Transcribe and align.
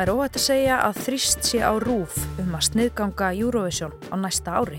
Það 0.00 0.08
er 0.08 0.16
óhætt 0.16 0.36
að 0.38 0.42
segja 0.46 0.76
að 0.80 0.98
þrýst 1.04 1.42
sé 1.44 1.58
á 1.60 1.76
rúf 1.76 2.14
um 2.40 2.54
að 2.56 2.62
sniðganga 2.70 3.26
Eurovision 3.36 3.92
á 4.08 4.16
næsta 4.16 4.54
ári. 4.56 4.78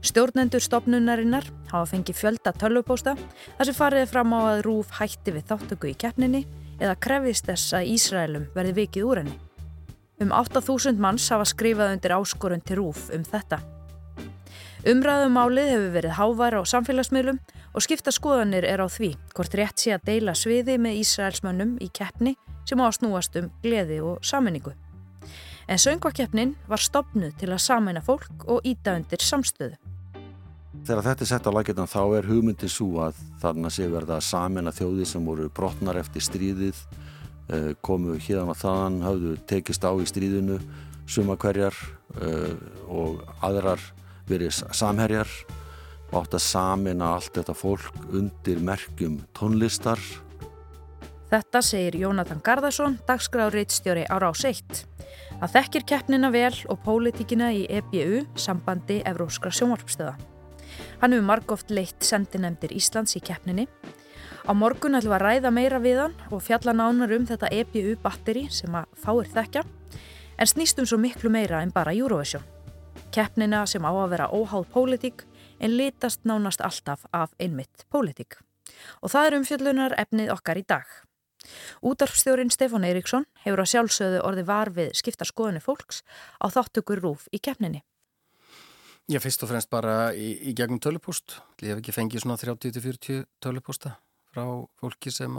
Stjórnendur 0.00 0.64
stopnunarinnar 0.64 1.50
hafa 1.68 1.90
fengið 1.90 2.16
fjölda 2.22 2.54
tölvupósta 2.56 3.12
þar 3.18 3.68
sem 3.68 3.76
fariði 3.76 4.06
fram 4.08 4.32
á 4.32 4.40
að 4.54 4.62
rúf 4.64 4.94
hætti 4.96 5.34
við 5.34 5.44
þáttöku 5.50 5.90
í 5.90 5.98
keppninni 6.00 6.40
eða 6.78 6.94
krefist 7.04 7.50
þess 7.50 7.76
að 7.76 7.90
Ísraelum 7.98 8.46
verði 8.56 8.72
vikið 8.78 9.10
úr 9.10 9.20
henni. 9.20 9.36
Um 10.24 10.32
8000 10.32 11.04
manns 11.04 11.28
hafa 11.28 11.44
skrifað 11.44 11.92
undir 11.98 12.16
áskorun 12.16 12.64
til 12.64 12.80
rúf 12.80 13.10
um 13.12 13.28
þetta. 13.28 13.60
Umræðumálið 14.88 15.70
hefur 15.74 15.94
verið 15.98 16.16
hávar 16.16 16.56
á 16.56 16.62
samfélagsmiðlum 16.72 17.44
og 17.76 17.84
skipta 17.84 18.08
skoðanir 18.08 18.64
er 18.64 18.80
á 18.80 18.88
því 18.88 19.18
hvort 19.36 19.60
rétt 19.60 19.84
sé 19.84 19.92
að 19.92 20.08
deila 20.08 20.32
sviði 20.32 20.80
með 20.80 21.02
Ísraelsmönnum 21.04 21.76
í 21.84 21.92
keppni 21.92 22.38
sem 22.64 22.80
á 22.80 22.84
að 22.86 22.96
snúast 22.98 23.36
um 23.40 23.50
gleði 23.62 24.00
og 24.04 24.20
saminningu. 24.24 24.74
En 25.68 25.80
söngvakeppnin 25.80 26.54
var 26.68 26.82
stopnuð 26.82 27.36
til 27.40 27.50
að 27.52 27.62
samina 27.64 28.02
fólk 28.04 28.44
og 28.50 28.66
íta 28.68 28.96
undir 28.98 29.22
samstöðu. 29.24 29.78
Þegar 30.84 31.06
þetta 31.06 31.24
er 31.24 31.30
sett 31.30 31.46
á 31.48 31.54
lækjarnan 31.54 31.88
þá 31.88 32.02
er 32.18 32.26
hugmyndin 32.28 32.72
svo 32.72 32.98
að 33.06 33.20
þarna 33.40 33.70
sé 33.72 33.86
verða 33.88 34.18
að 34.20 34.74
þjóði 34.76 35.06
sem 35.08 35.24
voru 35.24 35.48
brotnar 35.48 35.96
eftir 35.96 36.20
stríðið, 36.20 36.76
eh, 37.48 37.72
komu 37.80 38.18
hérna 38.18 38.52
og 38.52 38.58
þaðan, 38.60 39.00
hafðu 39.02 39.36
tekist 39.48 39.84
á 39.84 39.92
í 39.96 40.04
stríðinu, 40.04 40.58
suma 41.06 41.36
hverjar 41.36 41.74
uh, 42.20 42.54
og 42.88 43.20
aðrar 43.44 43.80
verið 44.28 44.56
samherjar 44.72 45.28
og 46.10 46.22
átt 46.22 46.36
að 46.38 46.44
samina 46.46 47.14
allt 47.16 47.34
þetta 47.36 47.56
fólk 47.56 48.06
undir 48.14 48.60
merkjum 48.64 49.18
tónlistar. 49.36 50.00
Þetta 51.34 51.60
segir 51.66 51.96
Jónatan 51.98 52.38
Garðarsson, 52.46 52.92
dagskráriðstjóri 53.08 54.04
á 54.06 54.22
Rás 54.22 54.44
1. 54.46 54.84
Það 55.40 55.50
þekkir 55.50 55.84
keppnina 55.90 56.28
vel 56.30 56.52
og 56.70 56.78
pólitíkina 56.84 57.48
í 57.50 57.64
EBU, 57.74 58.20
sambandi 58.38 59.00
Evróskra 59.02 59.50
sjónvarpstöða. 59.50 60.12
Hann 61.00 61.16
hefur 61.16 61.24
margóft 61.26 61.72
leitt 61.74 62.06
sendinemdir 62.06 62.70
Íslands 62.78 63.16
í 63.18 63.22
keppninni. 63.26 63.64
Á 64.46 64.54
morgun 64.54 64.94
ætlum 64.94 65.16
að 65.16 65.24
ræða 65.24 65.50
meira 65.50 65.80
við 65.82 66.04
hann 66.04 66.14
og 66.30 66.44
fjalla 66.46 66.70
nánar 66.70 67.14
um 67.16 67.24
þetta 67.26 67.50
EBU 67.50 67.96
batteri 68.04 68.44
sem 68.54 68.76
að 68.78 68.92
fáir 69.02 69.30
þekka 69.32 69.64
en 70.38 70.50
snýstum 70.52 70.86
svo 70.86 71.00
miklu 71.02 71.32
meira 71.34 71.64
en 71.64 71.72
bara 71.74 71.96
Eurovision. 71.96 72.44
Keppnina 73.10 73.64
sem 73.66 73.82
á 73.82 73.90
að 73.90 74.14
vera 74.14 74.28
óháð 74.30 74.68
pólitík 74.70 75.26
en 75.58 75.74
litast 75.74 76.22
nánast 76.22 76.62
alltaf 76.62 77.08
af 77.10 77.34
einmitt 77.42 77.88
pólitík. 77.90 78.38
Og 79.02 79.10
það 79.10 79.26
er 79.26 79.38
umfjöllunar 79.40 79.98
efnið 79.98 80.30
okkar 80.36 80.62
í 80.62 80.64
dag. 80.68 80.86
Útarfstjórin 81.84 82.52
Stefán 82.52 82.86
Eiríksson 82.88 83.26
hefur 83.44 83.64
á 83.64 83.66
sjálfsögðu 83.68 84.22
orði 84.24 84.44
var 84.48 84.70
við 84.74 84.94
skipta 84.98 85.26
skoðinu 85.28 85.62
fólks 85.64 86.02
á 86.40 86.46
þáttökur 86.48 87.02
rúf 87.04 87.28
í 87.32 87.40
keppninni. 87.42 87.84
Já, 89.04 89.18
fyrst 89.20 89.42
og 89.44 89.50
fremst 89.50 89.68
bara 89.68 90.14
í, 90.16 90.30
í 90.48 90.54
gegnum 90.56 90.80
tölupúst. 90.80 91.36
Ég 91.60 91.74
hef 91.74 91.82
ekki 91.82 91.92
fengið 91.92 92.24
svona 92.24 92.38
30-40 92.40 93.26
tölupústa 93.44 93.98
frá 94.32 94.46
fólki 94.80 95.12
sem 95.12 95.34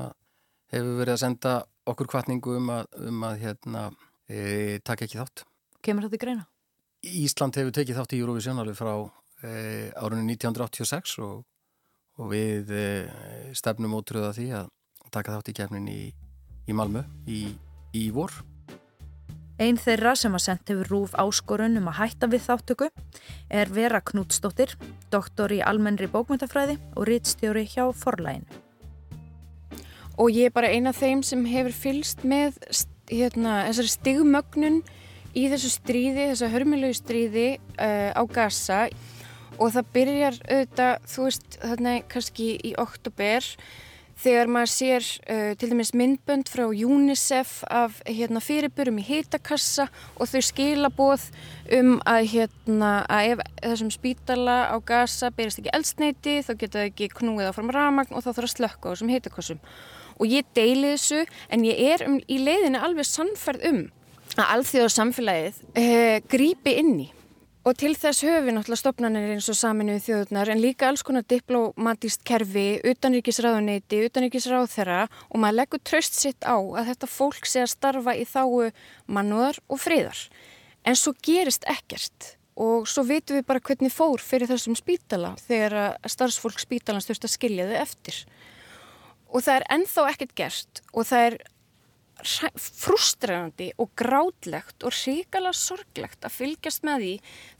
hefur 0.74 1.00
verið 1.00 1.16
að 1.16 1.24
senda 1.24 1.54
okkur 1.90 2.10
kvartningu 2.12 2.60
um 2.60 2.70
að, 2.76 2.92
um 3.10 3.26
að 3.26 3.42
hérna, 3.42 3.88
e, 4.30 4.78
taka 4.86 5.08
ekki 5.08 5.18
þátt. 5.18 5.46
Kemur 5.86 6.06
þetta 6.06 6.20
í 6.20 6.24
greina? 6.24 6.46
Ísland 7.06 7.58
hefur 7.58 7.76
tekið 7.76 8.00
þátt 8.00 8.16
í 8.16 8.22
Eurovision 8.22 8.62
alveg 8.62 8.78
frá 8.78 8.94
e, 8.96 9.52
árunni 9.98 10.38
1986 10.38 11.18
og, 11.26 11.44
og 12.22 12.32
við 12.32 12.70
e, 12.74 12.88
stefnum 13.58 13.98
ótrúða 13.98 14.34
því 14.38 14.48
að 14.62 14.72
taka 15.16 15.38
þátt 15.38 15.54
í 15.54 15.56
kefnin 15.62 15.88
í, 15.92 16.02
í 16.68 16.76
Malmö 16.76 17.06
í, 17.28 17.48
í 17.96 18.04
vor. 18.16 18.34
Einn 19.56 19.78
þeirra 19.80 20.12
sem 20.20 20.34
að 20.36 20.44
sendt 20.44 20.72
hefur 20.72 20.90
rúf 20.92 21.14
áskorun 21.16 21.80
um 21.80 21.88
að 21.88 22.00
hætta 22.02 22.28
við 22.28 22.44
þáttöku 22.44 22.90
er 23.48 23.72
Vera 23.72 24.02
Knútsdóttir, 24.04 24.74
doktor 25.14 25.54
í 25.56 25.62
almennri 25.64 26.10
bókmyndafræði 26.12 26.76
og 26.98 27.08
rítstjóri 27.08 27.64
hjá 27.72 27.86
forlæginu. 27.96 28.60
Og 30.20 30.32
ég 30.36 30.50
er 30.50 30.56
bara 30.56 30.72
eina 30.72 30.92
af 30.92 31.00
þeim 31.00 31.24
sem 31.24 31.48
hefur 31.48 31.76
fylst 31.76 32.24
með 32.28 32.60
hérna, 33.12 33.64
þessari 33.70 33.94
stigmögnun 33.94 34.82
í 35.36 35.48
þessu 35.52 35.72
stríði, 35.72 36.30
þessu 36.34 36.52
hörmilegu 36.52 36.96
stríði 37.00 37.48
uh, 37.56 38.12
á 38.12 38.24
Gaza 38.28 38.86
og 39.56 39.72
það 39.72 39.92
byrjar 39.96 40.38
auðvitað, 40.50 41.10
þú 41.12 41.28
veist, 41.30 41.60
þarna 41.64 41.98
kannski 42.12 42.48
í 42.60 42.76
oktober 42.80 43.52
þegar 44.20 44.52
maður 44.52 44.72
sér 44.72 45.08
uh, 45.30 45.52
til 45.60 45.70
dæmis 45.72 45.92
myndbönd 45.98 46.50
frá 46.52 46.64
UNICEF 46.70 47.58
af 47.70 48.00
hérna, 48.08 48.42
fyrirburum 48.44 49.00
í 49.02 49.06
hitakassa 49.08 49.88
og 50.16 50.30
þau 50.32 50.42
skilaboð 50.50 51.28
um 51.78 51.98
að, 52.08 52.30
hérna, 52.34 52.94
að 53.12 53.34
ef 53.34 53.44
þessum 53.62 53.92
spítala 53.94 54.58
á 54.72 54.76
gasa 54.86 55.32
berist 55.36 55.62
ekki 55.62 55.74
eldsneiti 55.76 56.38
þá 56.46 56.54
geta 56.62 56.82
þau 56.82 56.88
ekki 56.92 57.12
knúið 57.20 57.52
áfram 57.52 57.74
ramagn 57.76 58.16
og 58.16 58.26
þá 58.26 58.32
þarf 58.32 58.48
að 58.48 58.56
slökka 58.56 58.88
á 58.88 58.92
þessum 58.94 59.14
hitakassum. 59.14 59.62
Og 60.16 60.32
ég 60.32 60.48
deili 60.56 60.94
þessu 60.96 61.26
en 61.52 61.68
ég 61.68 61.82
er 61.92 62.08
um, 62.08 62.18
í 62.32 62.40
leiðinu 62.40 62.80
alveg 62.80 63.08
sannferð 63.10 63.68
um 63.72 63.84
að 64.36 64.48
alþjóðsamfélagið 64.56 65.62
uh, 65.76 66.18
grípi 66.32 66.80
inn 66.80 66.96
í 67.04 67.12
Og 67.66 67.74
til 67.74 67.96
þess 67.98 68.22
höfum 68.22 68.44
við 68.46 68.54
náttúrulega 68.60 68.78
stopnarnir 68.78 69.32
eins 69.34 69.48
og 69.50 69.56
saminuð 69.58 70.04
þjóðunar 70.06 70.52
en 70.54 70.60
líka 70.62 70.86
alls 70.86 71.02
konar 71.02 71.24
diplomatíst 71.26 72.22
kerfi, 72.28 72.78
utanríkisráðuneyti, 72.86 74.04
utanríkisráðherra 74.06 75.00
og 75.32 75.42
maður 75.42 75.58
leggur 75.64 75.82
tröst 75.82 76.14
sitt 76.20 76.46
á 76.46 76.54
að 76.62 76.92
þetta 76.92 77.10
fólk 77.10 77.50
sé 77.50 77.64
að 77.64 77.72
starfa 77.74 78.14
í 78.14 78.28
þáu 78.30 78.68
mannúðar 79.10 79.58
og 79.66 79.82
friðar. 79.82 80.20
En 80.86 80.94
svo 80.94 81.16
gerist 81.26 81.66
ekkert 81.66 82.36
og 82.54 82.86
svo 82.86 83.02
veitum 83.10 83.40
við 83.40 83.50
bara 83.50 83.66
hvernig 83.66 83.96
fór 83.98 84.22
fyrir 84.22 84.54
þessum 84.54 84.78
spítala 84.78 85.34
þegar 85.48 85.98
starfsfólk 86.06 86.62
spítalans 86.62 87.10
þurft 87.10 87.26
að 87.26 87.34
skilja 87.34 87.66
þau 87.72 87.76
eftir. 87.82 88.22
Og 89.34 89.42
það 89.42 89.56
er 89.58 89.70
ennþá 89.80 90.08
ekkert 90.14 90.38
gert 90.38 90.86
og 90.94 91.10
það 91.10 91.32
er 91.32 91.42
frustrerandi 92.24 93.72
og 93.82 93.90
grátlegt 94.00 94.86
og 94.88 94.94
ríkala 94.96 95.52
sorglegt 95.56 96.26
að 96.26 96.36
fylgjast 96.38 96.86
með 96.88 97.04
því 97.04 97.14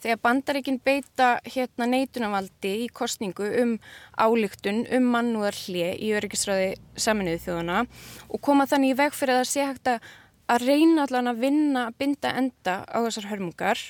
þegar 0.04 0.22
bandaríkinn 0.24 0.80
beita 0.86 1.30
hérna 1.44 1.88
neitunarvaldi 1.92 2.72
í 2.86 2.88
kostningu 2.88 3.50
um 3.62 3.74
álíktun 4.16 4.86
um 4.96 5.10
mannúðar 5.12 5.58
hlið 5.66 6.00
í 6.00 6.14
öryggisræði 6.18 6.72
saminuðu 6.96 7.44
þjóðana 7.46 7.84
og 8.30 8.42
koma 8.48 8.68
þannig 8.70 8.96
í 8.96 9.00
veg 9.04 9.18
fyrir 9.18 9.36
að 9.36 9.44
það 9.44 9.52
sé 9.52 9.68
hægt 9.68 9.92
að 9.92 10.66
reyna 10.66 11.06
allan 11.06 11.32
að 11.34 11.44
vinna, 11.44 11.86
binda 11.98 12.32
enda 12.38 12.82
á 12.86 12.98
þessar 13.02 13.32
hörmungar. 13.32 13.82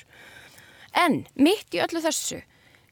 En 0.96 1.26
mitt 1.36 1.74
í 1.76 1.82
öllu 1.84 2.00
þessu 2.00 2.40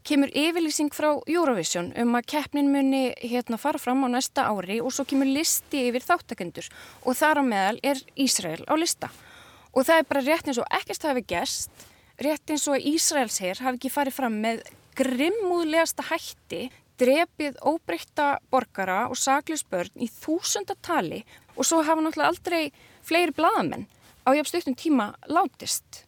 kemur 0.04 0.28
yfirlýsing 0.36 0.92
frá 0.92 1.08
Eurovision 1.24 1.88
um 2.00 2.16
að 2.18 2.26
keppnin 2.34 2.68
muni 2.72 3.14
hérna 3.24 3.56
fara 3.60 3.80
fram 3.80 4.04
á 4.04 4.08
næsta 4.12 4.44
ári 4.52 4.76
og 4.84 4.92
svo 4.92 5.06
kemur 5.08 5.30
listi 5.30 5.86
yfir 5.88 6.04
þáttakendur 6.04 6.68
og 7.08 7.16
þar 7.16 7.40
á 7.40 7.42
meðal 7.48 7.80
er 7.82 8.02
Ísrael 8.12 8.62
á 8.68 8.74
lista. 8.76 9.08
Og 9.72 9.88
það 9.88 10.02
er 10.02 10.08
bara 10.10 10.24
rétt 10.28 10.50
eins 10.50 10.60
og 10.60 10.68
ekkert 10.78 11.08
hafi 11.08 11.24
gæst, 11.32 11.72
rétt 12.20 12.52
eins 12.52 12.68
og 12.68 12.76
Ísraels 12.92 13.40
hér 13.40 13.64
hafi 13.64 13.80
ekki 13.80 13.94
farið 13.96 14.18
fram 14.20 14.36
með 14.44 14.62
grimmúðlegasta 14.94 16.04
hætti, 16.12 16.68
drefið 17.00 17.56
óbreytta 17.64 18.28
borgara 18.52 19.08
og 19.08 19.18
sakljusbörn 19.18 20.04
í 20.04 20.10
þúsundatali 20.20 21.24
og 21.56 21.64
svo 21.66 21.80
hafa 21.82 22.04
náttúrulega 22.04 22.30
aldrei 22.30 22.62
fleiri 23.02 23.34
bladamenn 23.34 23.88
á 24.28 24.36
jafnstöktum 24.36 24.76
tíma 24.78 25.14
látist. 25.26 26.04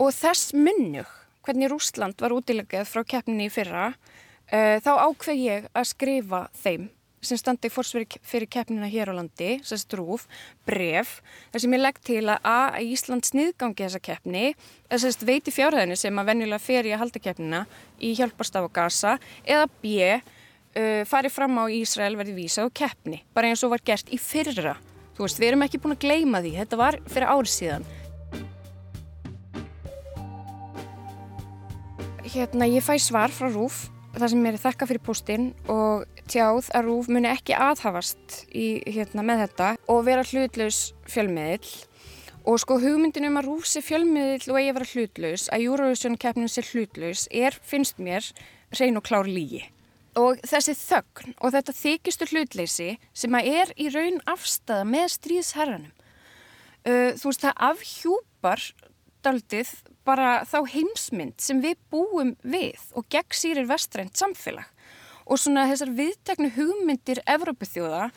Og 0.00 0.10
þess 0.16 0.54
munnug 0.56 1.19
hvernig 1.46 1.70
Rúsland 1.72 2.20
var 2.20 2.34
útilegað 2.36 2.88
frá 2.88 3.04
keppninni 3.16 3.48
í 3.48 3.52
fyrra 3.52 3.90
uh, 3.90 4.78
þá 4.82 4.90
ákveð 5.08 5.44
ég 5.44 5.68
að 5.72 5.92
skrifa 5.92 6.46
þeim 6.62 6.88
sem 7.20 7.38
standi 7.38 7.68
fórsveri 7.68 8.06
fyrir 8.24 8.48
keppnina 8.50 8.88
hér 8.88 9.12
á 9.12 9.14
landi, 9.16 9.58
þess 9.60 9.86
trúf, 9.90 10.26
bref, 10.68 11.18
þar 11.52 11.62
sem 11.64 11.74
ég 11.76 11.82
legg 11.82 12.00
til 12.06 12.22
að 12.24 12.48
að 12.48 12.78
Ísland 12.94 13.28
sniðgangi 13.28 13.84
þessa 13.84 14.02
keppni, 14.04 14.44
þess 14.88 15.20
að 15.20 15.26
veiti 15.28 15.54
fjárhæðinu 15.54 15.98
sem 16.00 16.20
að 16.20 16.30
venjulega 16.32 16.64
fer 16.64 16.88
í 16.88 16.94
að 16.94 17.02
halda 17.04 17.22
keppnina 17.26 17.64
í 18.00 18.14
hjálpastaf 18.16 18.70
og 18.70 18.72
gasa, 18.76 19.18
eða 19.44 19.68
B. 19.82 20.20
Uh, 20.70 21.02
fari 21.08 21.28
fram 21.34 21.58
á 21.60 21.64
Ísrael 21.66 22.14
verði 22.16 22.36
vísa 22.36 22.64
og 22.64 22.72
keppni, 22.72 23.24
bara 23.34 23.50
eins 23.50 23.64
og 23.66 23.74
var 23.74 23.84
gert 23.84 24.08
í 24.08 24.20
fyrra. 24.22 24.76
Þú 25.16 25.26
veist, 25.26 25.40
við 25.42 25.50
erum 25.50 25.66
ekki 25.66 25.80
búin 25.82 25.96
að 25.96 26.04
gleima 26.06 26.40
því, 26.40 26.54
þetta 26.62 26.78
var 26.80 27.00
fyrir 27.10 27.32
árið 27.34 27.52
síðan. 27.52 27.88
Hérna, 32.30 32.62
ég 32.70 32.84
fæ 32.86 32.94
svar 33.02 33.32
frá 33.34 33.48
Rúf 33.50 33.88
þar 34.14 34.30
sem 34.30 34.38
mér 34.38 34.54
er 34.54 34.62
þakka 34.62 34.86
fyrir 34.86 35.02
postin 35.02 35.48
og 35.72 36.04
tjáð 36.30 36.68
að 36.78 36.84
Rúf 36.86 37.08
muni 37.10 37.26
ekki 37.26 37.56
aðhafast 37.58 38.44
í, 38.54 38.84
hérna, 38.86 39.24
með 39.26 39.40
þetta 39.48 39.70
og 39.90 40.04
vera 40.06 40.22
hlutlaus 40.28 40.78
fjölmiðil 41.10 41.72
og 42.46 42.60
sko 42.62 42.76
hugmyndin 42.84 43.26
um 43.26 43.40
að 43.40 43.48
Rúf 43.48 43.66
sé 43.66 43.82
fjölmiðil 43.82 44.52
og 44.52 44.60
eigi 44.60 44.70
að 44.70 44.78
vera 44.78 44.88
hlutlaus, 44.92 45.48
að 45.50 45.64
Eurovision 45.66 46.18
keppnin 46.22 46.52
sé 46.52 46.62
hlutlaus 46.68 47.24
er, 47.34 47.58
finnst 47.66 47.98
mér, 47.98 48.28
reyn 48.78 49.00
og 49.00 49.08
klár 49.10 49.26
lígi. 49.26 49.64
Og 50.14 50.38
þessi 50.46 50.76
þögn 50.78 51.34
og 51.34 51.56
þetta 51.56 51.74
þykistu 51.80 52.30
hlutleysi 52.30 52.92
sem 53.10 53.34
að 53.34 53.50
er 53.56 53.74
í 53.74 53.90
raun 53.90 54.22
afstæða 54.30 54.86
með 54.86 55.10
stríðsherranum 55.16 55.90
uh, 56.86 57.10
þú 57.18 57.32
veist, 57.32 57.42
það 57.42 57.66
afhjúpar 57.72 58.68
daldið 59.24 59.70
bara 60.06 60.40
þá 60.48 60.58
heimsmynd 60.72 61.38
sem 61.42 61.60
við 61.62 61.78
búum 61.92 62.34
við 62.42 62.80
og 62.96 63.06
gegn 63.12 63.36
sýrir 63.36 63.68
vestrænt 63.70 64.18
samfélag 64.18 64.68
og 65.30 65.38
svona 65.38 65.68
þessar 65.70 65.92
viðteknu 65.98 66.50
hugmyndir 66.56 67.22
Evrópuþjóða 67.28 68.10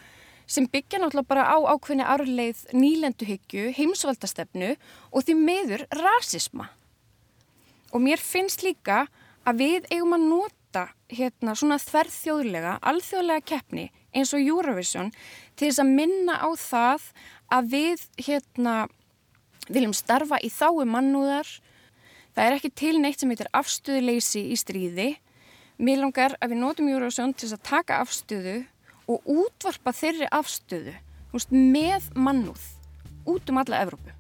sem 0.49 0.67
byggja 0.67 0.99
náttúrulega 0.99 1.29
bara 1.29 1.45
á 1.49 1.57
ákveðni 1.75 2.05
arleið 2.05 2.63
nýlenduhyggju, 2.75 3.69
heimsvaldastefnu 3.77 4.73
og 5.11 5.25
því 5.25 5.35
meður 5.39 5.85
rasisma. 5.97 6.69
Og 7.93 8.01
mér 8.03 8.21
finnst 8.21 8.65
líka 8.65 9.05
að 9.47 9.61
við 9.61 9.87
eigum 9.91 10.17
að 10.17 10.27
nota 10.31 10.87
hérna 11.13 11.53
svona 11.55 11.77
þverðþjóðlega, 11.81 12.79
alþjóðlega 12.81 13.45
keppni 13.45 13.87
eins 14.13 14.33
og 14.33 14.41
Eurovision 14.41 15.11
til 15.55 15.69
þess 15.69 15.83
að 15.83 15.93
minna 15.99 16.39
á 16.41 16.49
það 16.57 17.07
að 17.53 17.71
við 17.73 18.05
hérna 18.25 18.75
viljum 19.69 19.93
starfa 19.95 20.39
í 20.43 20.49
þái 20.51 20.85
mannúðar. 20.89 21.47
Það 22.33 22.45
er 22.45 22.57
ekki 22.57 22.71
til 22.73 22.95
neitt 23.01 23.21
sem 23.21 23.29
heitir 23.29 23.51
afstöðuleysi 23.53 24.43
í 24.53 24.57
stríði. 24.57 25.09
Mér 25.77 26.01
langar 26.03 26.37
að 26.41 26.53
við 26.53 26.61
notum 26.61 26.89
Eurovision 26.91 27.33
til 27.37 27.51
að 27.51 27.63
taka 27.67 28.01
afstöðu 28.03 28.63
og 29.09 29.25
útvarpa 29.29 29.93
þeirri 29.95 30.29
afstöðu 30.31 30.93
veist, 31.33 31.51
með 31.51 32.09
mannúð 32.15 32.61
út 33.29 33.49
um 33.49 33.61
alla 33.61 33.81
Evrópu. 33.85 34.13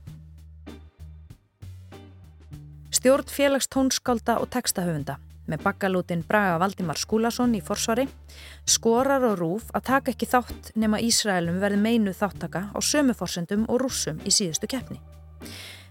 Stjórn 2.93 3.29
félags 3.29 3.67
tónskálda 3.67 4.37
og 4.41 4.51
textahöfunda 4.53 5.17
með 5.49 5.63
bakkalútin 5.65 6.23
Braga 6.27 6.59
Valdimar 6.61 6.99
Skúlason 6.99 7.55
í 7.57 7.61
forsvari 7.63 8.05
skorar 8.69 9.25
og 9.27 9.39
rúf 9.41 9.73
að 9.75 9.87
taka 9.89 10.13
ekki 10.13 10.29
þátt 10.29 10.71
nema 10.79 11.01
Ísraelum 11.03 11.59
verði 11.63 11.81
meinu 11.83 12.13
þáttaka 12.15 12.69
á 12.71 12.79
sömuforsendum 12.79 13.67
og 13.67 13.83
rúsum 13.83 14.21
í 14.23 14.31
síðustu 14.31 14.69
keppni. 14.71 15.01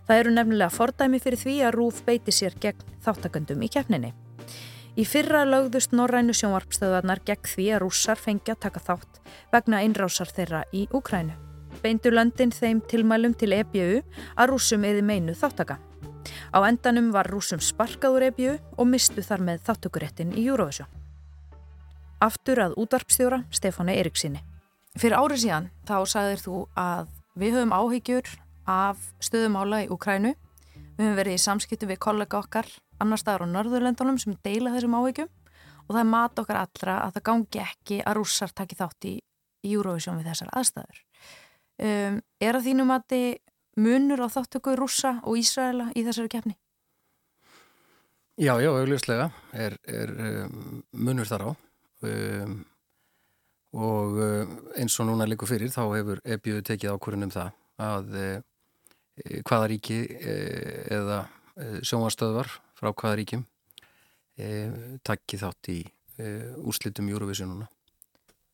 Það 0.08 0.18
eru 0.18 0.34
nefnilega 0.34 0.74
fordæmi 0.74 1.20
fyrir 1.22 1.40
því 1.40 1.56
að 1.66 1.74
rúf 1.76 2.02
beiti 2.06 2.34
sér 2.34 2.56
gegn 2.60 2.82
þáttakandum 3.04 3.62
í 3.62 3.70
keppninni. 3.72 4.12
Í 4.92 5.06
fyrra 5.08 5.46
lögðust 5.48 5.94
norrænu 5.96 6.34
sjónvarpstöðarnar 6.36 7.22
gegn 7.24 7.48
því 7.48 7.68
að 7.72 7.80
rússar 7.86 8.20
fengi 8.20 8.52
að 8.52 8.60
taka 8.66 8.82
þátt 8.84 9.22
vegna 9.54 9.80
einrásar 9.80 10.28
þeirra 10.28 10.66
í 10.76 10.84
Úkrænu. 10.92 11.38
Beindu 11.80 12.12
löndin 12.12 12.52
þeim 12.52 12.82
tilmælum 12.90 13.32
til 13.38 13.54
EBU 13.56 14.02
að 14.36 14.50
rússum 14.50 14.84
eði 14.84 15.00
meinu 15.06 15.32
þáttaka. 15.38 15.78
Á 16.52 16.58
endanum 16.68 17.08
var 17.14 17.30
rússum 17.32 17.62
sparkaður 17.64 18.28
EBU 18.28 18.58
og 18.76 18.90
mistu 18.90 19.24
þar 19.24 19.46
með 19.48 19.64
þáttökuréttin 19.70 20.36
í 20.36 20.44
Eurovision. 20.44 20.90
Aftur 22.22 22.60
að 22.62 22.76
útvarpstjóra 22.78 23.42
Stefáni 23.50 23.96
Eiriksinni. 23.96 24.44
Fyrir 25.00 25.16
árið 25.16 25.46
síðan 25.46 25.70
þá 25.88 25.96
sagðir 26.04 26.44
þú 26.44 26.58
að 26.76 27.08
við 27.40 27.56
höfum 27.56 27.72
áhyggjur 27.72 28.28
af 28.68 29.00
stöðumála 29.22 29.82
í 29.84 29.90
Úkrænu. 29.92 30.34
Við 30.96 31.04
höfum 31.04 31.18
verið 31.18 31.36
í 31.36 31.42
samskiptu 31.42 31.88
við 31.90 32.00
kollega 32.04 32.40
okkar 32.40 32.68
annar 33.02 33.20
staðar 33.20 33.46
á 33.48 33.52
Norðurlöndunum 33.52 34.18
sem 34.20 34.36
deila 34.44 34.72
þessum 34.74 34.96
áhyggjum 34.98 35.30
og 35.82 35.94
það 35.94 36.02
er 36.02 36.10
mat 36.12 36.42
okkar 36.42 36.60
allra 36.62 36.98
að 37.06 37.14
það 37.16 37.26
gangi 37.28 37.62
ekki 37.62 38.00
að 38.06 38.18
rússar 38.18 38.52
taki 38.54 38.78
þátt 38.78 39.08
í 39.10 39.14
Eurovision 39.66 40.18
við 40.18 40.30
þessar 40.30 40.52
aðstæður. 40.58 41.00
Um, 41.82 42.18
er 42.42 42.58
að 42.58 42.66
þínum 42.68 42.92
að 42.94 43.06
þið 43.12 43.30
munur 43.82 44.22
á 44.22 44.28
þáttöku 44.32 44.74
rússa 44.78 45.16
og 45.22 45.38
Ísraela 45.40 45.88
í 45.96 46.04
þessari 46.06 46.30
keppni? 46.32 46.56
Já, 48.40 48.56
já, 48.62 48.70
augljóslega 48.72 49.30
er, 49.52 49.76
er 49.88 50.12
um, 50.12 50.82
munur 50.92 51.28
þar 51.28 51.46
á 51.46 51.50
um, 51.52 52.54
og 53.72 54.22
um, 54.24 54.54
eins 54.76 54.96
og 55.00 55.08
núna 55.08 55.28
líku 55.28 55.48
fyrir 55.48 55.72
þá 55.72 55.84
hefur 55.96 56.22
EBU 56.24 56.62
tekið 56.64 56.96
ákvörðunum 56.96 57.32
það 57.32 57.52
að 57.82 58.16
hvaða 59.20 59.68
ríki 59.72 59.98
e, 60.08 60.34
eða 60.92 61.24
e, 61.56 61.80
sjónvarstöðvar 61.84 62.48
frá 62.78 62.90
hvaða 62.92 63.18
ríkjum 63.20 63.44
e, 64.38 64.48
takki 65.04 65.40
þátt 65.40 65.72
í 65.72 65.80
úrslitum 66.68 67.08
Eurovisionuna. 67.08 67.64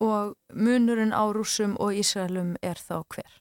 Og 0.01 0.37
munurinn 0.55 1.11
á 1.13 1.27
rúsum 1.35 1.75
og 1.83 1.97
Ísraelum 1.99 2.55
er 2.65 2.79
þá 2.81 3.03
hver? 3.03 3.33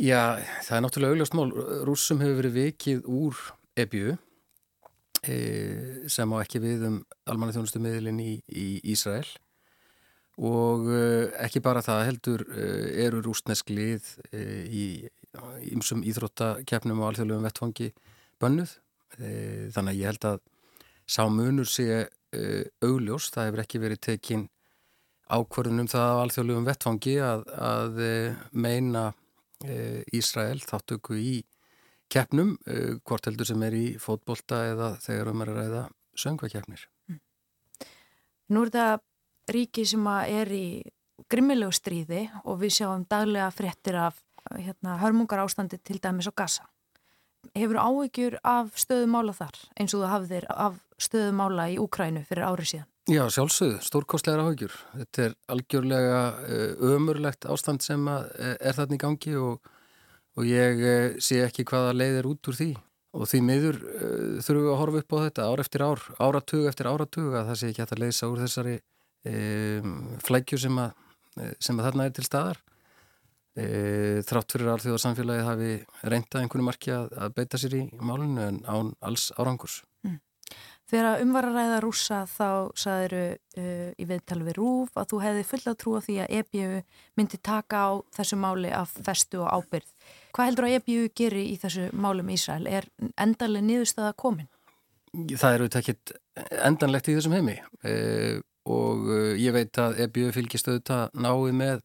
Já, 0.00 0.40
það 0.64 0.78
er 0.78 0.82
náttúrulega 0.82 1.14
augljóst 1.14 1.36
mál. 1.36 1.52
Rúsum 1.86 2.22
hefur 2.24 2.40
verið 2.40 2.56
vikið 2.56 3.04
úr 3.04 3.42
EBU 3.78 4.16
sem 6.10 6.34
á 6.34 6.36
ekki 6.40 6.62
við 6.64 6.86
um 6.88 6.96
almannaþjónustu 7.28 7.82
miðlinn 7.84 8.18
í, 8.24 8.32
í 8.48 8.66
Ísrael 8.96 9.28
og 10.40 10.88
ekki 11.44 11.62
bara 11.62 11.84
það 11.84 12.02
heldur 12.08 12.46
eru 12.56 13.22
rúsnesk 13.28 13.70
lið 13.76 14.08
e, 14.32 14.42
í 14.66 14.84
ymsum 15.72 16.02
íþróttakefnum 16.06 17.00
og 17.02 17.10
alþjóðlegum 17.10 17.46
vettfangi 17.46 17.92
bönnuð 18.42 18.76
E, 19.16 19.70
þannig 19.72 19.94
að 19.94 20.00
ég 20.00 20.10
held 20.10 20.28
að 20.28 20.40
sá 21.08 21.22
munur 21.32 21.68
sé 21.70 21.86
e, 22.04 22.40
augljós, 22.84 23.30
það 23.32 23.48
hefur 23.48 23.62
ekki 23.62 23.80
verið 23.80 24.02
tekin 24.10 24.46
ákvörðunum 25.32 25.88
það 25.90 26.10
á 26.12 26.20
alþjóðlegum 26.24 26.66
vettfangi 26.68 27.14
að, 27.24 27.46
að 27.56 28.02
e, 28.04 28.16
meina 28.52 29.10
Ísrael 30.12 30.58
þáttöku 30.60 31.14
í 31.16 31.38
keppnum, 32.12 32.50
hvort 33.08 33.24
heldur 33.24 33.48
sem 33.48 33.62
er 33.64 33.72
í 33.74 33.86
fótbolta 33.96 34.58
eða 34.68 34.90
þegar 35.00 35.30
um 35.30 35.40
er 35.42 35.50
að 35.50 35.56
ræða 35.62 35.80
söngvakeppnir. 36.20 36.82
Mm. 37.08 37.22
Nú 38.52 38.66
er 38.66 38.72
það 38.74 38.92
ríki 39.56 39.86
sem 39.88 40.04
er 40.12 40.52
í 40.52 40.66
grimmilegu 41.32 41.72
stríði 41.72 42.26
og 42.44 42.60
við 42.60 42.76
sjáum 42.76 43.08
daglega 43.08 43.48
fréttir 43.56 43.96
af 43.96 44.20
hérna, 44.54 44.98
hörmungar 45.02 45.42
ástandi 45.44 45.78
til 45.82 46.00
dæmis 46.02 46.30
á 46.30 46.34
gassa 46.36 46.66
hefur 47.54 47.78
áhyggjur 47.78 48.38
af 48.46 48.74
stöðumála 48.78 49.34
þar 49.36 49.56
eins 49.78 49.94
og 49.94 50.02
það 50.02 50.12
hafðir 50.14 50.46
af 50.50 50.78
stöðumála 51.02 51.68
í 51.72 51.78
Úkrænu 51.82 52.24
fyrir 52.26 52.46
árið 52.46 52.70
síðan? 52.72 52.88
Já, 53.06 53.22
sjálfsögðu, 53.30 53.78
stórkostlegar 53.86 54.42
áhyggjur. 54.42 54.72
Þetta 54.96 55.22
er 55.22 55.36
algjörlega 55.54 56.22
eh, 56.42 56.86
ömurlegt 56.90 57.46
ástand 57.46 57.84
sem 57.84 58.02
eh, 58.10 58.56
er 58.58 58.74
þarna 58.74 58.98
í 58.98 59.02
gangi 59.04 59.36
og, 59.38 59.70
og 60.34 60.48
ég 60.48 60.82
eh, 60.82 61.20
sé 61.22 61.38
ekki 61.44 61.66
hvaða 61.68 61.94
leið 61.94 62.18
er 62.22 62.28
út 62.32 62.50
úr 62.50 62.58
því. 62.58 62.72
Og 63.16 63.30
því 63.30 63.38
miður 63.46 63.78
þurfum 64.44 64.64
við 64.66 64.72
að 64.74 64.80
horfa 64.82 65.00
upp 65.00 65.14
á 65.16 65.18
þetta 65.22 65.44
ár 65.48 65.60
eftir 65.62 65.84
ár, 65.86 66.02
áratug 66.20 66.66
eftir 66.68 66.88
áratug 66.90 67.30
að 67.30 67.46
það 67.48 67.60
sé 67.60 67.70
ekki 67.70 67.80
hægt 67.80 67.94
að 67.94 68.02
leysa 68.02 68.28
úr 68.28 68.42
þessari 68.42 68.74
um, 69.30 69.94
flækju 70.26 70.58
sem, 70.60 70.80
sem 71.56 71.80
að 71.80 71.86
þarna 71.86 72.08
er 72.10 72.12
til 72.18 72.26
staðar. 72.26 72.60
E, 73.56 74.20
þrátt 74.28 74.52
fyrir 74.52 74.68
alþjóða 74.74 75.00
samfélagi 75.00 75.44
hafi 75.46 75.72
reynda 76.04 76.42
einhvern 76.42 76.66
marki 76.66 76.92
að, 76.92 77.06
að 77.16 77.36
beita 77.38 77.60
sér 77.60 77.76
í 77.78 77.84
málunum 77.96 78.40
en 78.44 78.58
án 78.68 78.90
alls 79.00 79.30
árangurs. 79.40 79.78
Mm. 80.04 80.18
Þegar 80.86 81.22
umvararæða 81.24 81.78
rúsa 81.82 82.18
þá 82.30 82.70
saðiru 82.78 83.22
uh, 83.34 83.88
í 83.98 84.04
viðtal 84.06 84.38
við 84.46 84.58
Rúf 84.60 84.92
að 84.94 85.08
þú 85.10 85.18
hefði 85.24 85.46
fulla 85.48 85.72
trú 85.74 85.94
á 85.98 86.00
því 86.04 86.18
að 86.22 86.34
EBU 86.38 86.66
myndi 87.18 87.40
taka 87.42 87.80
á 87.82 87.90
þessu 88.14 88.38
máli 88.38 88.70
af 88.70 88.92
festu 89.08 89.40
og 89.42 89.48
ábyrð. 89.50 89.88
Hvað 90.36 90.50
heldur 90.50 90.68
að 90.68 90.76
EBU 90.76 91.08
gerir 91.18 91.42
í 91.42 91.56
þessu 91.58 91.88
málum 91.90 92.30
Ísrael? 92.30 92.68
Er 92.70 92.86
endanlega 93.18 93.66
niðurstaða 93.66 94.12
komin? 94.20 94.46
Það 95.32 95.56
eru 95.56 95.68
takkit 95.72 96.14
endanlegt 96.60 97.10
í 97.10 97.16
þessum 97.16 97.34
heimi 97.34 97.56
e, 97.82 97.96
og 98.68 99.10
e, 99.10 99.20
ég 99.40 99.54
veit 99.56 99.78
að 99.80 100.02
EBU 100.04 100.30
fylgist 100.36 100.68
auðvitað 100.68 101.16
náið 101.16 101.56
með 101.56 101.82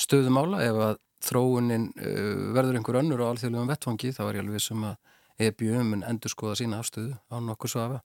stöðumála 0.00 0.64
ef 0.64 0.82
að 0.88 0.98
þróunin 1.24 1.90
uh, 1.94 2.50
verður 2.56 2.78
einhver 2.78 3.00
önnur 3.02 3.22
á 3.24 3.30
alþjóðlegum 3.30 3.70
vettfangi 3.70 4.12
þá 4.16 4.22
er 4.26 4.38
ég 4.38 4.44
alveg 4.44 4.56
vissum 4.58 4.86
að 4.88 4.96
EBU 5.40 5.82
mun 5.86 6.04
endur 6.08 6.32
skoða 6.32 6.58
sína 6.60 6.80
afstöðu 6.80 7.16
á 7.16 7.36
nokkur 7.44 7.72
svafa 7.72 8.00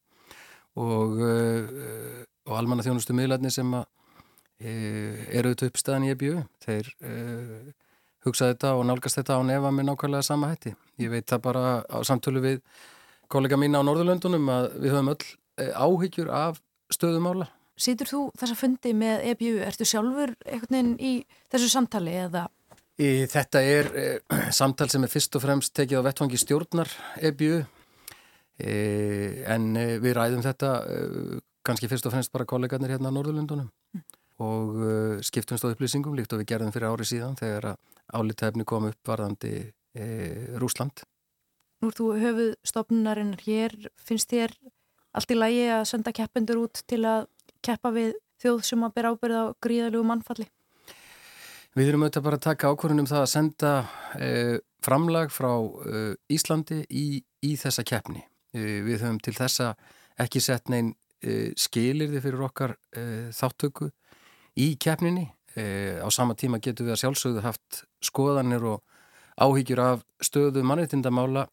og, 0.79 1.19
uh, 1.19 2.23
og 2.47 2.57
almanna 2.59 2.85
þjónustu 2.85 3.15
miðlarni 3.15 3.51
sem 3.53 3.71
að 3.75 3.85
uh, 3.85 5.23
eru 5.31 5.51
auðvitað 5.51 5.71
uppstæðan 5.71 6.07
í 6.07 6.13
EBU 6.15 6.43
þeir 6.65 6.91
hugsa 8.25 8.49
þetta 8.49 8.73
og 8.79 8.87
nálgast 8.89 9.19
þetta 9.19 9.37
á 9.37 9.41
nefa 9.45 9.69
með 9.69 9.85
nákvæmlega 9.91 10.25
sama 10.25 10.47
hætti. 10.49 10.71
Ég 10.97 11.11
veit 11.13 11.27
það 11.29 11.43
bara 11.45 11.65
á 11.85 11.97
samtölu 12.07 12.41
við 12.41 12.63
kollega 13.29 13.59
mína 13.59 13.83
á 13.83 13.85
Norðurlöndunum 13.85 14.49
að 14.49 14.71
við 14.81 14.95
höfum 14.95 15.11
öll 15.13 15.27
áhyggjur 15.77 16.31
af 16.33 16.57
stöðumála. 16.89 17.45
Sýtur 17.77 18.09
þú 18.09 18.21
þessa 18.39 18.57
fundi 18.57 18.95
með 18.97 19.25
EBU? 19.33 19.59
Ertu 19.67 19.85
sjálfur 19.85 20.33
einhvern 20.47 20.71
veginn 20.71 20.91
í 20.97 21.13
þessu 21.51 21.69
samtali 21.73 22.15
eða 22.23 22.47
Í, 22.95 23.07
þetta 23.27 23.59
er 23.59 23.89
e, 23.91 24.03
samtal 24.59 24.87
sem 24.91 25.03
er 25.03 25.11
fyrst 25.11 25.35
og 25.35 25.43
fremst 25.43 25.73
tekið 25.75 25.99
á 25.99 26.05
vettfangi 26.07 26.39
stjórnar 26.39 26.91
EBU 27.27 27.57
e, 27.59 28.75
en 29.51 29.73
e, 29.75 29.87
við 30.03 30.15
ræðum 30.15 30.45
þetta 30.45 30.69
kannski 31.65 31.89
fyrst 31.91 32.07
og 32.07 32.15
fremst 32.15 32.31
bara 32.31 32.47
kollegarnir 32.47 32.93
hérna 32.95 33.11
á 33.11 33.15
Norðurlundunum 33.17 33.67
mm. 33.67 34.05
og 34.45 35.25
skiptumst 35.27 35.65
á 35.67 35.71
upplýsingum 35.73 36.15
líkt 36.15 36.35
og 36.35 36.43
við 36.43 36.53
gerðum 36.53 36.71
fyrir 36.75 36.93
ári 36.93 37.09
síðan 37.09 37.35
þegar 37.39 37.73
álitæfni 38.13 38.67
kom 38.69 38.87
upp 38.91 39.11
varðandi 39.11 39.57
Rúsland. 40.61 41.01
Nú 41.81 41.89
er 41.89 41.95
þú 41.95 42.09
höfuð 42.19 42.51
stopnunarinn 42.67 43.33
hér, 43.41 43.73
finnst 43.95 44.31
þér 44.31 44.53
allt 45.15 45.31
í 45.31 45.37
lægi 45.39 45.65
að 45.71 45.87
senda 45.89 46.13
keppendur 46.15 46.61
út 46.65 46.83
til 46.87 47.01
að 47.07 47.27
keppa 47.65 47.91
við 47.95 48.13
þjóð 48.43 48.61
sem 48.67 48.83
að 48.85 48.95
bera 48.99 49.15
ábyrð 49.15 49.39
á 49.39 49.45
gríðalögu 49.63 50.07
mannfalli? 50.07 50.47
Við 51.75 51.89
erum 51.91 52.05
auðvitað 52.05 52.23
bara 52.23 52.37
að 52.39 52.45
taka 52.45 52.69
ákvörðunum 52.71 53.07
það 53.09 53.21
að 53.21 53.31
senda 53.33 53.71
e, 54.15 54.27
framlag 54.85 55.31
frá 55.33 55.49
uh, 55.59 56.13
Íslandi 56.31 56.85
í, 56.87 57.19
í 57.43 57.55
þessa 57.59 57.83
keppni. 57.83 58.21
Uh, 58.55 58.79
við 58.85 59.01
höfum 59.03 59.17
til 59.19 59.33
þessa 59.35 59.73
ekki 60.23 60.39
sett 60.39 60.71
neinn 60.71 60.93
uh, 60.93 61.51
skilirði 61.59 62.21
fyrir 62.23 62.45
okkar 62.47 62.77
uh, 62.77 63.27
þáttöku 63.35 63.89
í 64.55 64.69
keppninni. 64.79 65.27
Uh, 65.55 65.99
á 65.99 66.07
sama 66.15 66.37
tíma 66.39 66.61
getum 66.63 66.87
við 66.87 66.95
að 66.95 67.01
sjálfsögðu 67.03 67.43
haft 67.43 67.83
skoðanir 67.99 68.63
og 68.71 68.79
áhyggjur 69.35 69.83
af 69.83 70.07
stöðu 70.23 70.63
mannreitindamála 70.63 71.49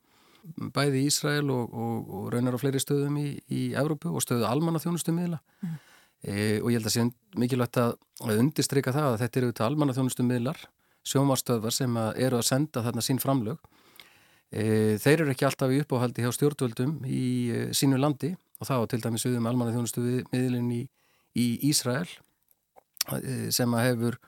bæði 0.74 1.02
í 1.02 1.08
Ísrael 1.10 1.50
og, 1.50 1.74
og, 1.74 2.14
og 2.14 2.30
raunar 2.34 2.54
á 2.54 2.62
fleiri 2.62 2.82
stöðum 2.82 3.18
í, 3.18 3.28
í 3.50 3.72
Evrópu 3.78 4.14
og 4.14 4.22
stöðu 4.22 4.46
almanna 4.46 4.82
þjónustu 4.82 5.14
miðla 5.14 5.42
mm. 5.62 5.80
E, 6.22 6.60
og 6.60 6.70
ég 6.70 6.78
held 6.78 6.88
að 6.88 6.94
sé 6.94 7.04
mikilvægt 7.38 7.80
að, 7.82 7.92
undirstryka 8.32 8.94
það 8.94 9.08
að 9.10 9.20
þetta 9.24 9.40
eru 9.40 9.50
auðvitað 9.50 9.68
almanna 9.68 9.96
þjónustu 9.98 10.26
miðlar 10.26 10.64
sjómarstöðvar 11.12 11.74
sem 11.74 11.96
að 11.98 12.18
eru 12.22 12.38
að 12.38 12.46
senda 12.46 12.82
þarna 12.84 13.02
sín 13.02 13.18
framlög. 13.22 13.62
E, 14.52 14.64
þeir 15.02 15.24
eru 15.24 15.32
ekki 15.32 15.48
alltaf 15.48 15.72
í 15.74 15.80
uppáhaldi 15.82 16.22
hjá 16.22 16.30
stjórnvöldum 16.36 16.98
í 17.08 17.22
e, 17.50 17.62
sínu 17.74 17.98
landi 17.98 18.34
og 18.60 18.68
þá 18.68 18.76
til 18.92 19.00
dæmis 19.02 19.26
auðvum 19.26 19.48
almanna 19.50 19.74
þjónustu 19.74 20.04
miðlin 20.30 20.68
í, 20.76 20.82
í 21.34 21.46
Ísrael 21.72 22.06
e, 22.06 23.50
sem 23.50 23.74
að 23.74 23.88
hefur 23.88 24.20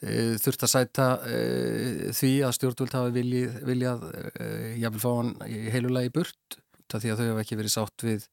Eh, 0.00 0.38
þurft 0.40 0.62
að 0.64 0.70
sæta 0.72 1.06
uh, 1.28 2.06
því 2.16 2.30
að 2.46 2.54
stjórnvöld 2.56 2.94
hafi 2.96 3.10
viljað, 3.18 3.56
viljað 3.68 4.04
uh, 4.08 4.70
jáfnvel 4.80 5.02
fá 5.02 5.10
hann 5.10 5.32
heilulegi 5.44 6.12
burt 6.14 6.56
því 6.88 7.10
að 7.12 7.20
þau 7.20 7.26
hafa 7.26 7.42
ekki 7.42 7.58
verið 7.58 7.74
sátt 7.74 8.04
við 8.06 8.24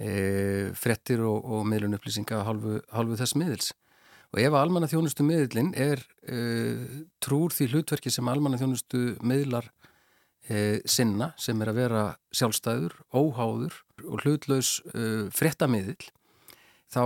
uh, 0.00 0.70
frettir 0.78 1.22
og, 1.26 1.44
og 1.44 1.66
miðlun 1.68 1.98
upplýsinga 1.98 2.42
halvu, 2.46 2.78
halvu 2.94 3.18
þess 3.20 3.36
miðils 3.38 3.72
og 4.28 4.42
ef 4.42 4.54
almanna 4.58 4.90
þjónustu 4.90 5.24
miðlin 5.24 5.70
er 5.72 6.02
trúr 7.24 7.54
því 7.56 7.70
hlutverki 7.70 8.10
sem 8.12 8.26
almanna 8.28 8.58
þjónustu 8.60 9.14
miðlar 9.24 9.70
sinna 10.84 11.30
sem 11.40 11.56
er 11.64 11.70
að 11.72 11.78
vera 11.78 12.02
sjálfstæður, 12.36 12.92
óháður 13.08 13.78
og 14.04 14.26
hlutlaus 14.26 14.74
frettamiðil 15.32 16.10
þá 16.92 17.00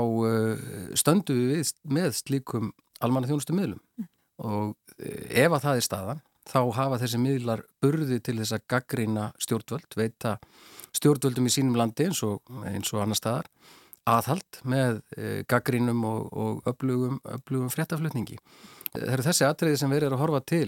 stöndu 0.99 1.39
við 1.53 1.71
með 1.87 2.19
slíkum 2.19 2.73
almanna 3.03 3.31
þjónustu 3.31 3.57
miðlum 3.57 3.81
mm. 3.99 4.09
og 4.47 5.01
eh, 5.03 5.45
ef 5.45 5.57
að 5.57 5.65
það 5.67 5.79
er 5.79 5.87
staðan 5.87 6.23
þá 6.49 6.61
hafa 6.77 7.01
þessi 7.03 7.21
miðlar 7.23 7.65
burði 7.83 8.19
til 8.25 8.39
þess 8.41 8.57
að 8.57 8.67
gaggrína 8.75 9.29
stjórnvöld, 9.43 9.97
veita 9.97 10.37
stjórnvöldum 10.97 11.49
í 11.49 11.55
sínum 11.55 11.79
landi 11.79 12.09
eins 12.09 12.23
og, 12.27 12.43
eins 12.69 12.93
og 12.93 13.05
annar 13.05 13.21
staðar 13.21 13.51
aðhald 14.09 14.59
með 14.67 15.01
e, 15.15 15.43
gaggrínum 15.51 16.03
og, 16.09 16.23
og 16.33 16.71
öflugum, 16.73 17.21
öflugum 17.37 17.71
fréttaflutningi. 17.71 18.39
Það 18.93 19.13
eru 19.15 19.27
þessi 19.29 19.47
atriði 19.47 19.79
sem 19.79 19.93
verður 19.93 20.17
að 20.17 20.25
horfa 20.25 20.43
til 20.53 20.67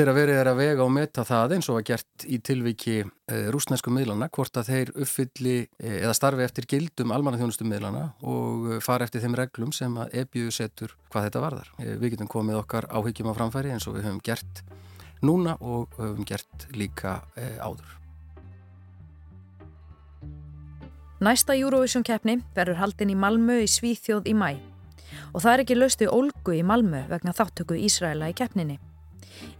þegar 0.00 0.16
verið 0.16 0.38
er 0.40 0.48
að 0.48 0.60
vega 0.60 0.84
og 0.84 0.92
meta 0.94 1.22
það 1.28 1.54
eins 1.58 1.66
og 1.68 1.76
var 1.76 1.84
gert 1.90 2.24
í 2.24 2.38
tilviki 2.44 2.94
eh, 3.02 3.48
rúsnesku 3.52 3.92
miðlana, 3.92 4.30
hvort 4.32 4.56
að 4.56 4.70
þeir 4.70 4.92
uppfylli 4.94 5.56
e, 5.60 5.90
eða 5.98 6.14
starfi 6.16 6.46
eftir 6.46 6.68
gildum 6.70 7.12
almannaþjónustu 7.12 7.66
miðlana 7.68 8.06
og 8.24 8.70
e, 8.70 8.78
fara 8.84 9.04
eftir 9.04 9.20
þeim 9.20 9.36
reglum 9.36 9.74
sem 9.76 9.98
að 10.00 10.16
EBU 10.22 10.48
setur 10.56 10.96
hvað 11.12 11.28
þetta 11.28 11.44
varðar. 11.44 11.70
Við 11.84 12.14
getum 12.14 12.32
komið 12.32 12.62
okkar 12.62 12.88
áhyggjum 12.88 13.28
á 13.28 13.34
framfæri 13.36 13.74
eins 13.74 13.88
og 13.90 13.98
við 13.98 14.08
höfum 14.08 14.24
gert 14.24 14.64
núna 15.20 15.58
og 15.60 15.92
höfum 16.00 16.24
gert 16.24 16.68
líka 16.72 17.18
áður. 17.60 17.96
Næsta 21.20 21.52
Eurovision 21.58 22.06
keppni 22.08 22.38
verður 22.56 22.80
haldin 22.80 23.12
í 23.12 23.18
Malmö 23.20 23.60
í 23.60 23.68
Svíþjóð 23.68 24.32
í 24.32 24.32
mæ 24.32 24.54
og 25.34 25.42
það 25.42 25.52
er 25.52 25.62
ekki 25.66 25.76
laustu 25.76 26.08
Olgu 26.08 26.56
í 26.56 26.64
Malmö 26.64 27.04
vegna 27.10 27.36
þáttöku 27.36 27.76
Ísraela 27.76 28.30
í 28.32 28.36
keppninni. 28.38 28.80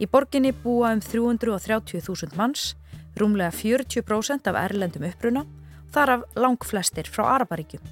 Í 0.01 0.07
borginni 0.09 0.51
búa 0.51 0.91
um 0.95 1.01
330.000 1.03 2.37
manns, 2.39 2.75
rúmlega 3.17 3.51
40% 3.55 4.49
af 4.49 4.59
erlendum 4.59 5.07
uppruna, 5.07 5.45
þar 5.91 6.15
af 6.17 6.27
lang 6.35 6.61
flestir 6.63 7.09
frá 7.09 7.25
Araparíkjum. 7.35 7.83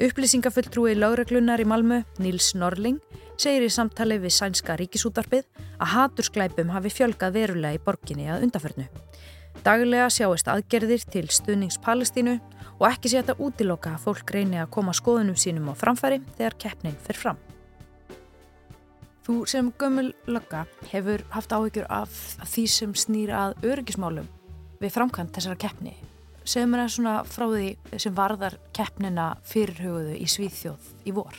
Upplýsingafulltrúi 0.00 0.94
lauraglunar 0.96 1.60
í 1.60 1.66
Malmö, 1.68 2.02
Níls 2.18 2.54
Norling, 2.56 3.00
segir 3.40 3.66
í 3.66 3.72
samtali 3.72 4.16
við 4.20 4.32
sænska 4.36 4.76
ríkisútarpið 4.80 5.44
að 5.80 5.92
hatursklæpum 5.94 6.72
hafi 6.72 6.92
fjölgað 6.92 7.36
verulega 7.36 7.76
í 7.76 7.82
borginni 7.84 8.28
að 8.32 8.46
undaförnu. 8.48 8.88
Daglega 9.64 10.08
sjáist 10.12 10.48
aðgerðir 10.48 11.04
til 11.12 11.26
stuðnings 11.28 11.76
Palestínu 11.84 12.38
og 12.78 12.88
ekki 12.88 13.12
sé 13.12 13.20
þetta 13.20 13.36
útiloka 13.44 13.94
að 13.96 14.06
fólk 14.06 14.34
reyni 14.36 14.60
að 14.60 14.72
koma 14.76 14.96
skoðunum 14.96 15.36
sínum 15.36 15.68
á 15.68 15.74
framfæri 15.76 16.22
þegar 16.38 16.56
keppnin 16.64 17.00
fyrir 17.04 17.20
fram. 17.26 17.49
Þú 19.30 19.44
sem 19.46 19.68
gömul 19.78 20.08
lögga 20.26 20.64
hefur 20.90 21.22
haft 21.30 21.52
áhyggjur 21.54 21.84
af 21.86 22.14
því 22.50 22.62
sem 22.66 22.94
snýra 22.98 23.36
að 23.44 23.66
öryggismálum 23.68 24.24
við 24.80 24.90
framkvæmt 24.90 25.36
þessara 25.36 25.58
keppni. 25.62 25.92
Segð 26.42 26.66
mér 26.72 26.80
það 26.82 26.90
svona 26.96 27.12
frá 27.30 27.44
því 27.52 28.00
sem 28.02 28.16
varðar 28.16 28.56
keppnina 28.74 29.26
fyrirhugðu 29.46 30.16
í 30.18 30.26
Svíþjóð 30.34 30.88
í 31.06 31.14
vor. 31.14 31.38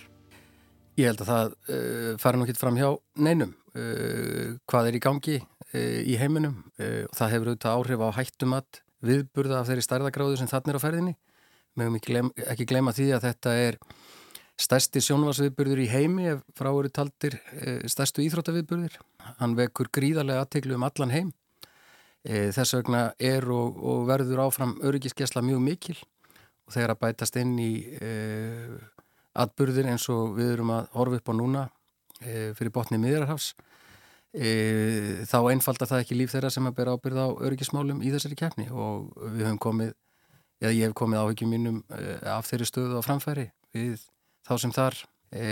Ég 1.01 1.09
held 1.09 1.25
að 1.25 1.31
það 1.33 1.51
uh, 1.57 2.07
fara 2.23 2.39
nú 2.39 2.47
ekki 2.47 2.55
fram 2.61 2.79
hjá 2.79 2.87
neinum 3.27 3.51
uh, 3.51 4.55
hvað 4.71 4.87
er 4.87 4.99
í 5.01 5.03
gangi 5.09 5.37
uh, 5.41 5.99
í 5.99 6.15
heiminum 6.21 6.61
það 6.79 7.35
hefur 7.35 7.51
auðvitað 7.51 7.75
áhrif 7.75 8.05
á 8.07 8.09
hættumat 8.21 8.83
viðburða 9.03 9.59
af 9.59 9.67
þeirri 9.67 9.83
stærðagráðu 9.89 10.39
sem 10.39 10.53
þannig 10.53 10.71
er 10.71 10.79
á 10.79 10.85
ferðinni. 10.85 11.17
Mögum 11.75 12.31
ekki 12.55 12.71
glema 12.71 12.95
því 12.95 13.11
að 13.17 13.27
þetta 13.27 13.59
er 13.67 13.81
stærsti 14.61 15.01
sjónvarsviðburður 15.03 15.81
í 15.83 15.89
heimi 15.91 16.29
ef 16.35 16.41
frá 16.57 16.69
eru 16.71 16.89
taldir 16.93 17.37
eh, 17.57 17.81
stærstu 17.89 18.23
íþróttaviðburður. 18.25 18.99
Hann 19.39 19.57
vekur 19.57 19.89
gríðarlega 19.93 20.45
aðteglu 20.45 20.77
um 20.77 20.85
allan 20.87 21.13
heim. 21.13 21.31
Eh, 22.21 22.51
þess 22.53 22.75
vegna 22.77 23.05
er 23.17 23.47
og, 23.49 23.77
og 23.81 24.05
verður 24.09 24.43
áfram 24.43 24.75
öryggiskesla 24.85 25.41
mjög 25.41 25.63
mikil 25.65 25.97
og 25.97 26.75
þegar 26.75 26.93
að 26.93 26.99
bætast 27.01 27.39
inn 27.41 27.55
í 27.57 27.71
eh, 27.97 28.75
atburðir 29.41 29.89
eins 29.89 30.05
og 30.13 30.35
við 30.37 30.51
erum 30.53 30.73
að 30.75 30.91
horfa 30.93 31.21
upp 31.21 31.31
á 31.31 31.33
núna 31.33 31.67
fyrir 32.21 32.69
botni 32.69 32.99
miðrarhafs 33.01 33.55
eh, 34.37 35.23
þá 35.25 35.37
einfaldar 35.49 35.89
það 35.89 36.03
ekki 36.03 36.17
líf 36.19 36.35
þeirra 36.35 36.51
sem 36.53 36.67
að 36.69 36.75
bera 36.77 36.93
ábyrð 36.93 37.17
á 37.17 37.27
öryggismálum 37.47 38.03
í 38.05 38.11
þessari 38.13 38.37
kefni 38.37 38.67
og 38.69 39.09
við 39.23 39.47
höfum 39.47 39.57
komið, 39.65 39.95
eða 40.61 40.73
ég 40.77 40.91
hef 40.91 40.93
komið 41.01 41.23
áhyggjum 41.23 41.55
mínum 41.55 41.79
af 41.89 42.51
þeirri 42.51 42.69
stöðu 42.69 43.01
á 43.01 43.07
framfæri 43.07 43.47
við 43.73 44.05
þá 44.47 44.53
sem 44.61 44.75
þar 44.75 44.99
e, 45.31 45.47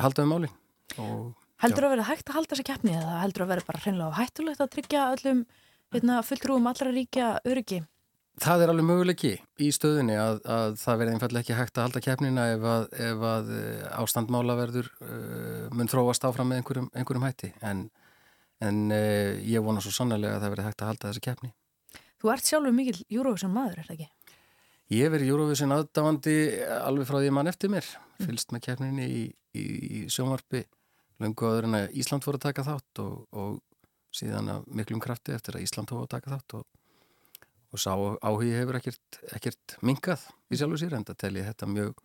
haldaðu 0.00 0.30
máli 0.30 0.52
og, 1.00 1.34
Heldur 1.62 1.86
það 1.86 1.88
að 1.88 1.94
vera 1.94 2.06
hægt 2.10 2.30
að 2.30 2.36
halda 2.36 2.52
þessa 2.52 2.68
keppni 2.68 2.94
eða 2.98 3.20
heldur 3.22 3.44
að 3.46 3.52
vera 3.54 3.64
bara 3.64 3.78
hreinlega 3.80 4.16
hættulegt 4.18 4.60
að 4.60 4.72
tryggja 4.74 5.04
öllum 5.14 5.44
hérna, 5.94 6.16
fulltrúum 6.26 6.66
allra 6.68 6.90
ríkja 6.92 7.28
öryggi? 7.48 7.78
Það 8.44 8.62
er 8.62 8.72
alveg 8.72 8.84
möguleiki 8.84 9.30
í 9.64 9.70
stöðunni 9.72 10.18
að, 10.20 10.42
að 10.52 10.74
það 10.82 10.98
verði 11.00 11.14
einfallega 11.14 11.44
ekki 11.46 11.56
hægt 11.56 11.78
að 11.78 11.86
halda 11.86 12.02
keppnina 12.04 12.44
ef 12.52 12.66
að, 12.68 12.84
ef 13.06 13.24
að 13.30 13.52
e, 13.56 13.62
ástandmála 13.96 14.58
verður 14.58 14.90
uh, 15.00 15.62
mun 15.72 15.88
þróast 15.88 16.26
áfram 16.28 16.52
með 16.52 16.60
einhverjum, 16.60 16.90
einhverjum 16.92 17.24
hætti 17.24 17.54
en, 17.64 17.86
en 18.60 18.82
uh, 18.92 19.32
ég 19.40 19.64
vona 19.64 19.80
svo 19.80 19.94
sannlega 19.96 20.36
að 20.36 20.44
það 20.44 20.52
verði 20.52 20.66
hægt 20.68 20.84
að 20.84 20.92
halda 20.92 21.08
þessa 21.08 21.24
keppni. 21.30 21.54
Þú 22.20 22.34
ert 22.34 22.50
sjálfur 22.50 22.76
mikil 22.76 22.98
júrófisam 23.16 23.56
maður, 23.56 23.80
er 23.80 23.88
það 23.88 23.96
ekki? 23.96 24.10
Ég 24.94 25.10
verið 25.10 25.32
Eurovision 25.32 25.74
aðdáandi 25.74 26.36
alveg 26.78 27.08
frá 27.08 27.16
því 27.18 27.30
mann 27.34 27.50
eftir 27.50 27.72
mér, 27.72 27.86
fylst 28.22 28.52
með 28.54 28.68
keppninni 28.68 29.06
í, 29.10 29.22
í, 29.58 29.64
í 29.64 30.00
sjónvarpi 30.06 30.62
lungu 31.18 31.48
aður 31.48 31.66
en 31.66 31.78
að 31.80 31.96
Ísland 31.98 32.22
fór 32.22 32.38
að 32.38 32.44
taka 32.44 32.64
þátt 32.68 33.02
og, 33.02 33.16
og 33.34 33.56
síðan 34.14 34.52
að 34.52 34.68
miklum 34.78 35.02
krafti 35.02 35.34
eftir 35.34 35.58
að 35.58 35.66
Ísland 35.66 35.90
fór 35.90 36.04
að 36.04 36.12
taka 36.14 36.36
þátt 36.36 36.56
og, 36.60 36.64
og 37.74 37.82
sá 37.82 37.90
áhugi 37.96 38.54
hefur 38.54 38.78
ekkert, 38.78 39.20
ekkert 39.34 39.76
mingað 39.82 40.28
í 40.54 40.60
sjálfu 40.60 40.78
sér 40.84 40.98
en 41.00 41.08
það 41.10 41.20
telli 41.24 41.46
þetta 41.48 41.72
mjög 41.74 42.02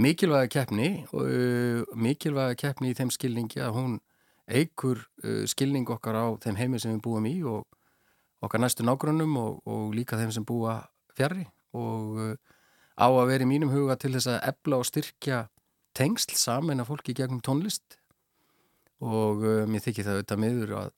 mikilvæga 0.00 0.54
keppni 0.54 0.90
og 1.10 1.26
uh, 1.26 1.82
mikilvæga 1.98 2.58
keppni 2.60 2.94
í 2.94 2.98
þeim 3.02 3.10
skilningi 3.18 3.66
að 3.66 3.76
hún 3.80 3.98
eigur 4.46 5.08
uh, 5.24 5.42
skilning 5.50 5.90
okkar 5.90 6.22
á 6.22 6.26
þeim 6.46 6.60
heimir 6.60 6.86
sem 6.86 6.94
við 6.94 7.02
búum 7.08 7.26
í 7.26 7.40
og 7.42 7.66
okkar 8.46 8.62
næstu 8.62 8.86
nágrunum 8.86 9.34
og, 9.42 9.64
og 9.66 9.90
líka 9.96 10.20
þeim 10.20 10.38
sem 10.38 10.46
búa 10.46 10.84
fjari 11.18 11.50
og 11.76 12.20
uh, 12.20 12.34
á 12.98 13.06
að 13.08 13.30
vera 13.30 13.46
í 13.46 13.50
mínum 13.50 13.72
huga 13.72 13.96
til 14.00 14.12
þess 14.16 14.30
að 14.30 14.44
ebla 14.50 14.80
og 14.80 14.88
styrkja 14.88 15.40
tengsl 15.96 16.36
saman 16.38 16.82
af 16.82 16.90
fólki 16.90 17.14
gegnum 17.16 17.42
tónlist. 17.44 17.98
Og 19.00 19.44
uh, 19.44 19.64
mér 19.70 19.84
þykir 19.84 20.06
það 20.06 20.18
auðvitað 20.18 20.42
miður 20.44 20.76
að, 20.82 20.92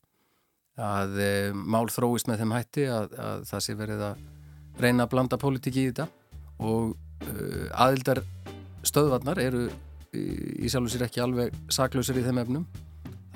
að 0.89 1.19
uh, 1.23 1.49
mál 1.55 1.87
þróist 1.93 2.31
með 2.31 2.43
þeim 2.43 2.57
hætti 2.57 2.89
að, 2.91 3.17
að 3.29 3.47
það 3.53 3.65
sé 3.67 3.79
verið 3.79 4.07
að 4.11 4.27
reyna 4.83 5.07
að 5.07 5.15
blanda 5.15 5.41
pólitíki 5.41 5.87
í 5.87 5.93
þetta. 5.93 6.09
Og 6.63 6.95
aðildar 7.79 8.21
stöðvarnar 8.87 9.39
eru 9.39 9.69
í 10.13 10.71
sjálf 10.71 10.89
og 10.89 10.95
sér 10.95 11.07
ekki 11.07 11.23
alveg 11.23 11.55
saklausir 11.73 12.19
í 12.19 12.25
þeim 12.27 12.43
efnum. 12.43 12.65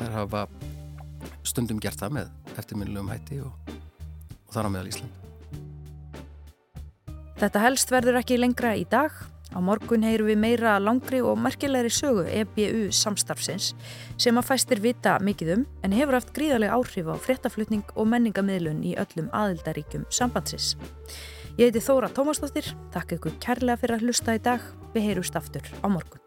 Þær 0.00 0.16
hafa 0.20 0.46
stundum 1.46 1.82
gert 1.82 2.00
það 2.02 2.18
með 2.18 2.56
eftirminnilegum 2.56 3.12
hætti 3.14 3.38
og, 3.46 3.76
og 4.42 4.56
þar 4.56 4.70
á 4.70 4.74
meðal 4.74 4.90
Ísland 4.90 5.25
Þetta 7.36 7.60
helst 7.60 7.90
verður 7.92 8.16
ekki 8.22 8.38
lengra 8.40 8.72
í 8.80 8.86
dag. 8.88 9.12
Á 9.52 9.60
morgun 9.62 10.04
heyru 10.04 10.26
við 10.26 10.40
meira 10.40 10.74
langri 10.82 11.20
og 11.24 11.36
merkilegri 11.40 11.92
sögu 11.92 12.24
EBU 12.26 12.88
samstarfsins 12.92 13.70
sem 14.20 14.36
að 14.36 14.48
fæstir 14.48 14.82
vita 14.82 15.14
mikið 15.22 15.52
um 15.54 15.62
en 15.86 15.94
hefur 15.96 16.18
haft 16.18 16.34
gríðarlega 16.36 16.76
áhrif 16.76 17.08
á 17.08 17.14
fréttaflutning 17.28 17.86
og 17.94 18.10
menningamidlun 18.10 18.82
í 18.84 18.96
öllum 18.98 19.30
aðildaríkjum 19.36 20.08
sambandsins. 20.10 20.74
Ég 21.56 21.70
heiti 21.70 21.80
Þóra 21.80 22.10
Tómasdóttir, 22.12 22.74
takk 22.92 23.16
ykkur 23.16 23.38
kærlega 23.40 23.80
fyrir 23.80 24.00
að 24.00 24.08
hlusta 24.08 24.36
í 24.36 24.42
dag, 24.44 24.64
við 24.92 25.12
heyrust 25.12 25.38
aftur 25.38 25.64
á 25.80 25.86
morgun. 25.88 26.25